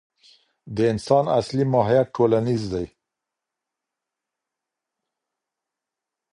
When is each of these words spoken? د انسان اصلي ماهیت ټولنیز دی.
د 0.75 0.77
انسان 0.91 1.25
اصلي 1.39 1.65
ماهیت 1.73 2.07
ټولنیز 2.15 2.63
دی. 2.73 2.85